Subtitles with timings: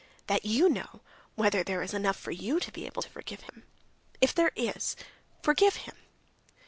[0.25, 3.65] That you know—whether there is enough for you to be able to forgive him.
[4.19, 4.95] If there is,
[5.43, 5.95] forgive him!"